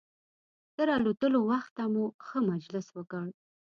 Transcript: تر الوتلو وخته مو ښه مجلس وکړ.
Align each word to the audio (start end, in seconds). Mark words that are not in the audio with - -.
تر 0.75 0.87
الوتلو 0.97 1.39
وخته 1.51 1.83
مو 1.93 2.05
ښه 2.25 2.39
مجلس 2.51 2.87
وکړ. 2.97 3.25